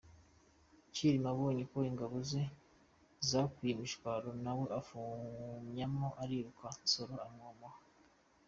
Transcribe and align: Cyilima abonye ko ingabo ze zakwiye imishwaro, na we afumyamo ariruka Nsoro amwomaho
Cyilima 0.93 1.27
abonye 1.33 1.63
ko 1.71 1.77
ingabo 1.89 2.15
ze 2.29 2.43
zakwiye 3.29 3.71
imishwaro, 3.75 4.29
na 4.43 4.51
we 4.57 4.65
afumyamo 4.79 6.07
ariruka 6.23 6.67
Nsoro 6.85 7.15
amwomaho 7.27 7.81